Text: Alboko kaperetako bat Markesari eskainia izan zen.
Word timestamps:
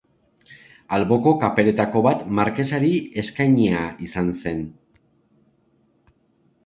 Alboko 0.97 1.33
kaperetako 1.43 2.01
bat 2.07 2.23
Markesari 2.39 2.91
eskainia 3.25 3.85
izan 4.09 4.35
zen. 4.41 4.67